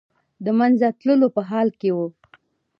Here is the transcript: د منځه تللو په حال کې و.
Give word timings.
د 0.45 0.47
منځه 0.59 0.87
تللو 0.99 1.27
په 1.35 1.41
حال 1.49 1.67
کې 1.79 1.89
و. 1.95 1.97